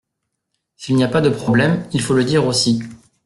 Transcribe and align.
S’il 0.77 0.95
n’y 0.95 1.03
a 1.03 1.07
pas 1.07 1.21
de 1.21 1.29
problème 1.29 1.85
il 1.93 2.01
faut 2.01 2.15
le 2.15 2.23
dire 2.25 2.47
aussi. 2.47 2.81